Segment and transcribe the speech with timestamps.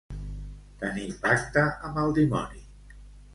[0.83, 2.65] Tenir pacte amb el dimoni.